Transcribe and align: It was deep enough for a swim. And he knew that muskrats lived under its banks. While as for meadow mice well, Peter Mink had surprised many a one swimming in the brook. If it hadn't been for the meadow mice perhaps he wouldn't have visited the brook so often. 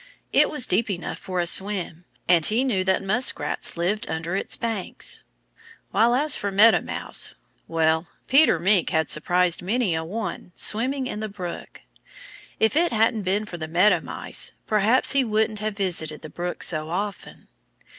It 0.33 0.49
was 0.49 0.65
deep 0.65 0.89
enough 0.89 1.19
for 1.19 1.39
a 1.39 1.45
swim. 1.45 2.05
And 2.27 2.43
he 2.43 2.63
knew 2.63 2.83
that 2.85 3.03
muskrats 3.03 3.77
lived 3.77 4.09
under 4.09 4.35
its 4.35 4.57
banks. 4.57 5.21
While 5.91 6.15
as 6.15 6.35
for 6.35 6.49
meadow 6.51 6.81
mice 6.81 7.35
well, 7.67 8.07
Peter 8.27 8.57
Mink 8.57 8.89
had 8.89 9.11
surprised 9.11 9.61
many 9.61 9.93
a 9.93 10.03
one 10.03 10.53
swimming 10.55 11.05
in 11.05 11.19
the 11.19 11.29
brook. 11.29 11.81
If 12.59 12.75
it 12.75 12.91
hadn't 12.91 13.21
been 13.21 13.45
for 13.45 13.57
the 13.57 13.67
meadow 13.67 14.01
mice 14.01 14.53
perhaps 14.65 15.11
he 15.11 15.23
wouldn't 15.23 15.59
have 15.59 15.77
visited 15.77 16.23
the 16.23 16.31
brook 16.31 16.63
so 16.63 16.89
often. 16.89 17.47